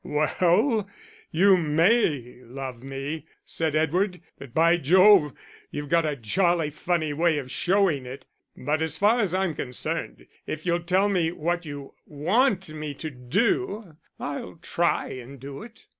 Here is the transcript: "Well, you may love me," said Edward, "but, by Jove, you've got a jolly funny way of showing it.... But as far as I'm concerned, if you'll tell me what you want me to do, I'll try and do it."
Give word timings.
"Well, 0.03 0.89
you 1.29 1.57
may 1.57 2.39
love 2.41 2.81
me," 2.81 3.27
said 3.45 3.75
Edward, 3.75 4.19
"but, 4.39 4.51
by 4.51 4.77
Jove, 4.77 5.33
you've 5.69 5.89
got 5.89 6.07
a 6.07 6.15
jolly 6.15 6.71
funny 6.71 7.13
way 7.13 7.37
of 7.37 7.51
showing 7.51 8.07
it.... 8.07 8.25
But 8.57 8.81
as 8.81 8.97
far 8.97 9.19
as 9.19 9.35
I'm 9.35 9.53
concerned, 9.53 10.25
if 10.47 10.65
you'll 10.65 10.79
tell 10.81 11.07
me 11.07 11.31
what 11.31 11.67
you 11.67 11.93
want 12.07 12.69
me 12.69 12.95
to 12.95 13.11
do, 13.11 13.95
I'll 14.19 14.55
try 14.55 15.09
and 15.09 15.39
do 15.39 15.61
it." 15.61 15.85